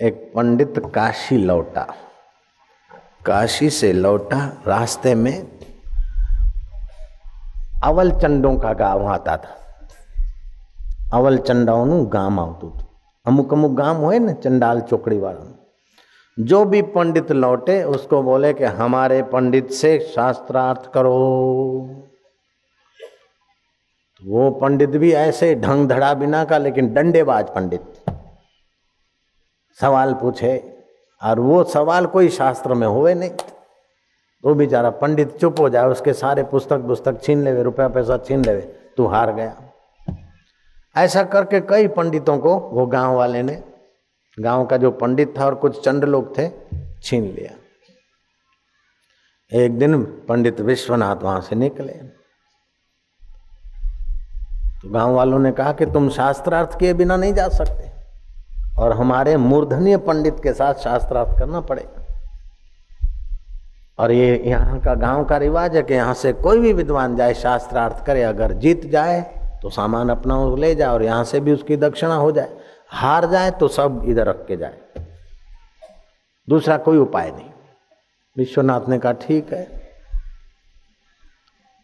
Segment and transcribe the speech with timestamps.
[0.00, 1.86] एक पंडित काशी लौटा
[3.26, 5.36] काशी से लौटा रास्ते में
[7.88, 12.86] અવલ ચંડો કા ગામ આતા હતા અવલ ચંડાઓનું ગામ આવતું હતું
[13.26, 15.60] અમુક અમુક ગામ હોય ને ચંડાલ ચોકડી વાળાનું
[16.38, 21.12] जो भी पंडित लौटे उसको बोले कि हमारे पंडित से शास्त्रार्थ करो
[22.96, 27.84] तो वो पंडित भी ऐसे ढंग धड़ा बिना का लेकिन डंडेबाज पंडित
[29.79, 30.57] सवाल पूछे
[31.21, 36.13] और वो सवाल कोई शास्त्र में हुए नहीं। तो बेचारा पंडित चुप हो जाए, उसके
[36.13, 38.61] सारे पुस्तक पुस्तक छीन लेवे, रुपया पैसा छीन लेवे,
[38.97, 39.55] तू हार गया।
[40.95, 43.63] ऐसा करके कई पंडितों को वो गाँव वाले ने,
[44.37, 46.49] गाँव का जो पंडित था और कुछ चंड लोग थे,
[47.03, 47.51] छीन लिया।
[49.51, 51.93] एक दिन पंडित विश्वनाथ वहाँ से निकले।
[54.81, 57.88] तो गाँव वालों ने कहा कि तुम शास्त्रार्थ किए बिना नहीं जा सकते।
[58.79, 62.05] और हमारे मूर्धनीय पंडित के साथ शास्त्रार्थ करना पड़ेगा।
[63.99, 67.33] और ये यहाँ का गाँव का रिवाज है कि यहाँ से कोई भी विद्वान जाए,
[67.33, 69.21] शास्त्रार्थ करे, अगर जीत जाए
[69.61, 72.57] तो सामान अपना ले जाए और यहाँ से भी उसकी दक्षिणा हो जाए।
[72.91, 74.77] हार जाए तो सब इधर रख के जाए।
[76.47, 77.49] दूसरा कोई उपाय नहीं।
[78.37, 79.63] विश्वनाथ ने कहा, ठीक है।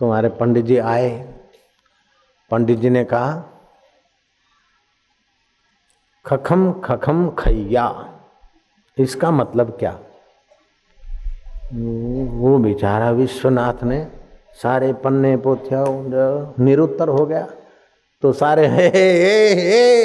[0.00, 1.10] तुम्हारे पंडित जी आए
[2.50, 3.32] पंडित जी ने कहा
[6.28, 7.86] खखम खखम खैया।
[8.98, 9.90] इसका मतलब क्या?
[11.72, 14.06] वो बेचारा विश्वनाथ ने
[14.62, 15.84] सारे पन्ने पोथिया
[16.60, 17.46] निरुत्तर हो गया।
[18.22, 19.48] तो सारे हे हे हे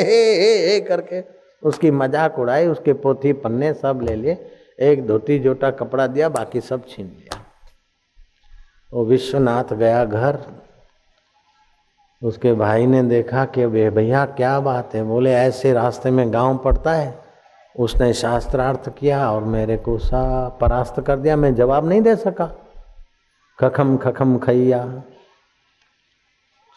[0.00, 1.22] हे हे हे करके
[1.62, 4.36] उसकी मज़ाक उड़ाई, उसके पोथी पन्ने सब ले लिए,
[4.80, 7.40] एक धोती जोटा कपड़ा दिया, बाकी सब छीन लिया।
[8.92, 10.38] वो विश्वनाथ गया घर
[12.24, 15.02] उसके भाई ने देखा कि भैया क्या बात है?
[15.02, 17.18] बोले, ऐसे रास्ते में गाँव पड़ता है।
[17.78, 22.58] उसने शास्त्रार्थ किया और मेरे को सा परास्त कर दिया। मैं जवाब नहीं दे सका।
[23.60, 24.86] खखम खखम खैया।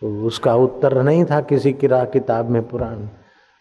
[0.00, 3.08] तो उसका उत्तर नहीं था किसी किरा किताब में पुराण।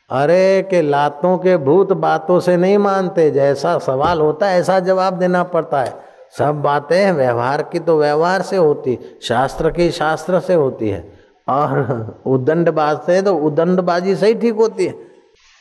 [0.10, 5.14] अरे, के लातों के भूत बातों से नहीं मानते। जैसा सवाल होता है, ऐसा जवाब
[5.14, 5.94] देना पड़ता है।
[6.38, 12.22] सब बातें व्यवहार की तो व्यवहार से होती, शास्त्र की शास्त्र से होती है। और
[12.28, 14.92] उदंडबाज से तो उदंडबाजी से ही ठीक होती है।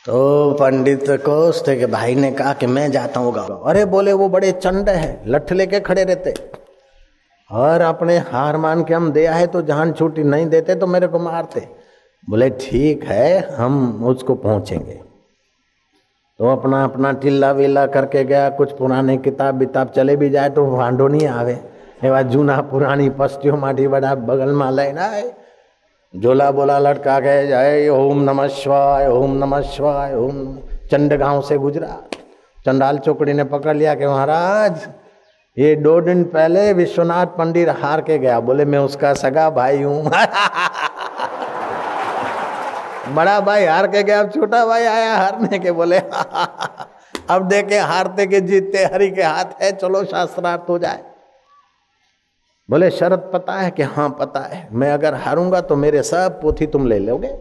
[0.05, 4.13] तो पंडित को उसके के भाई ने कहा कि मैं जाता हूँ गाँव। अरे बोले,
[4.13, 6.33] वो बड़े चंड है, लठ लेके खड़े रहते।
[7.49, 11.07] और अपने हार मान के हम दिया है तो जान छूटी नहीं देते तो मेरे
[11.07, 11.67] को मारते।
[12.27, 14.99] बोले, ठीक है, हम उसको पहुँचेंगे।
[16.39, 20.65] तो अपना अपना टिल्ला विल्ला करके गया, कुछ पुराने किताब विताब चले भी जाए तो
[20.67, 21.59] वांडो नहीं आवे।
[22.23, 25.23] जूना पुरानी पस्तियों माटी बड़ा बगल में लेना है।
[26.19, 30.57] झोला बोला लटका गए जय ओम नमः शिवाय, ओम नमः शिवाय, ओम
[30.91, 31.97] चंड गाँव से गुजरा
[32.65, 34.87] चंडाल चौकड़ी ने पकड़ लिया कि, महाराज,
[35.57, 40.03] ये दो दिन पहले विश्वनाथ पंडित हार के गया। बोले, मैं उसका सगा भाई हूँ।
[43.13, 45.99] बड़ा भाई हार के गया, अब छोटा भाई आया हारने के। बोले,
[47.29, 51.10] अब देखे हारते के, जीतते हरि के हाथ है, चलो शास्त्रार्थ हो जाए।
[52.71, 56.65] बोले शरद पता है कि हाँ पता है। मैं अगर हारूँगा तो मेरे सब पोथी
[56.65, 57.33] तुम ले लोगे।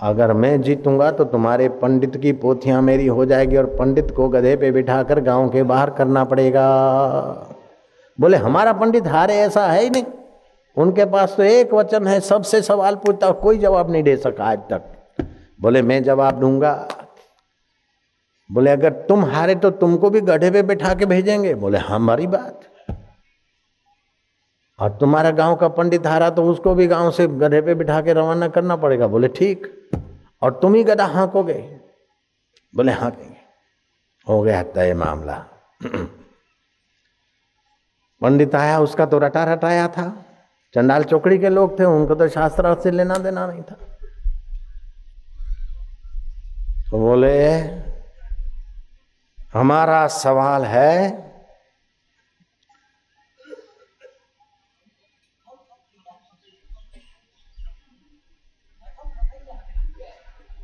[0.00, 4.56] अगर मैं जीतूँगा तो तुम्हारे पंडित की पोथियाँ मेरी हो जाएगी और पंडित को गधे
[4.56, 6.66] पे बिठाकर गाँव के बाहर करना पड़ेगा।
[8.18, 10.04] बोले, हमारा पंडित हारे ऐसा है ही नहीं।
[10.76, 14.58] उनके पास तो एक वचन है, सबसे सवाल पूछता कोई जवाब नहीं दे सका आज
[14.58, 14.82] तक।
[15.60, 16.88] बोले, मैं जवाब दूँगा।
[18.52, 21.54] बोले, अगर तुम हारे तो तुमको भी गधे पे बैठा के भेजेंगे?
[21.54, 22.60] बोले हमारी बात।
[24.80, 28.12] और तुम्हारा गाँव का पंडित हारा तो उसको भी गाँव से गधे पे बिठा के
[28.12, 29.90] रवाना करना पड़ेगा। बोले, ठीक।
[30.42, 31.80] और तुम ही गधा हाँकोगे?
[32.76, 33.36] बोले हाँकेंगे
[34.28, 35.44] हो गया तय मामला।
[38.20, 40.26] पंडित आया, उसका तो रटा रटाया था।
[40.74, 43.74] चंडाल चौकड़ी के लोग थे, उनको तो शास्त्र से लेना देना नहीं था।
[46.90, 47.54] तो बोले,
[49.52, 51.29] हमारा सवाल है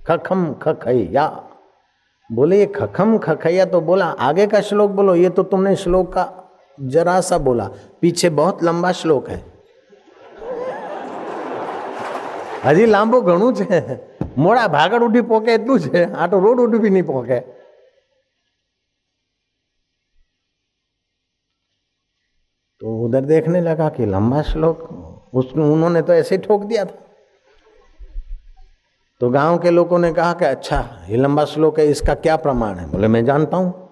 [0.07, 1.27] खखम खखैया
[2.29, 6.25] बोले ये खखम खखैया तो बोला आगे का श्लोक बोलो ये तो तुमने श्लोक का
[6.77, 7.69] जरा सा बोला
[8.01, 9.43] पीछे बहुत लंबा श्लोक है
[12.65, 13.79] હજી લાંબુ ઘણું છે
[14.37, 17.39] મોડા ભાગળ ઉઠી પોકે એટલું છે આ તો રોડ ઉઠી બી નહીં પોકે
[22.81, 24.77] तो उधर देखने लगा कि लंबा श्लोक
[25.33, 26.95] उसमें उन्होंने तो ऐसे ठोक दिया था
[29.20, 32.78] तो गाँव के लोगों ने कहा कि अच्छा ये लंबा श्लोक है, इसका क्या प्रमाण
[32.78, 32.90] है?
[32.90, 33.90] बोले, मैं जानता हूँ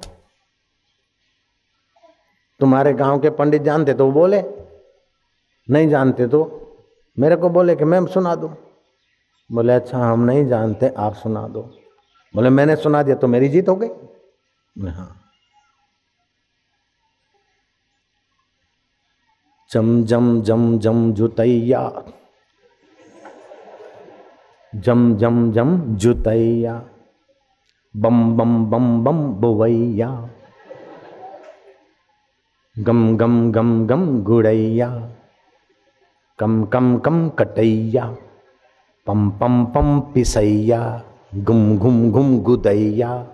[2.61, 4.43] तुम्हारे गाँव के पंडित जानते तो वो बोले,
[5.69, 6.43] नहीं जानते तो?
[7.17, 8.55] मेरे को बोले कि मैं सुना दूँ।
[9.51, 11.63] बोले अच्छा हम नहीं जानते, आप सुना दो।
[12.35, 13.89] बोले, मैंने सुना दिया तो मेरी जीत हो गई?
[14.91, 15.21] हाँ।
[19.71, 21.81] जम जम जम जम, जुतैया
[24.75, 26.83] जम जम जम जुतैया।
[27.97, 30.29] बम बम बम बम बुवैया।
[32.79, 35.11] गम गम गम गम गुड़ैया।
[36.39, 38.17] कम कम कम कटैया।
[39.07, 41.03] पम पम पम पिसैया।
[41.35, 43.27] गुम घुम घुम गुदैया।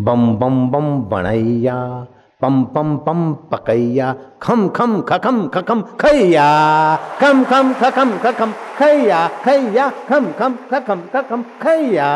[0.00, 2.06] बम बम बम बनैया
[2.42, 9.90] पम पम पम पकैया। खम खम खखम खखम खैया। खम खम खखम खखम खैया। खैया
[9.90, 12.08] खम खम खखम खखम खैया।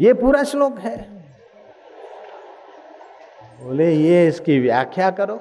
[0.00, 1.18] ये पूरा श्लोक है।
[3.64, 5.40] बोले, ये इसकी व्याख्या करो।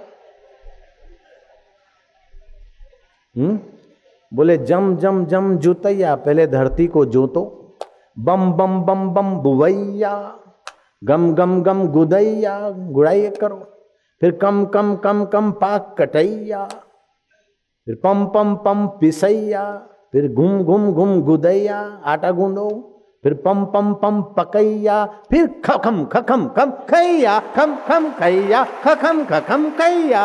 [3.37, 3.59] हम्म?
[4.33, 7.75] बोले, जम जम जम जुतैया, पहले धरती को जोतो।
[8.19, 10.35] बम बम बम बम, बुवैया।
[11.03, 13.55] गम गम गम गुदैया, गुड़ाई करो।
[14.21, 16.65] फिर कम कम कम कम पाक कटैया।
[17.87, 19.63] फिर पम पम पम पिसैया।
[20.11, 26.47] फिर घुम घुम घुम गुदैया, आटा गूंदो। फिर पम पम पम पकैया। फिर खखम खखम
[26.47, 30.23] खम खैया, खम खम खैया, खखम खखम खैया।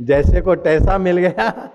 [0.00, 1.70] जैसे को टैसा मिल गया।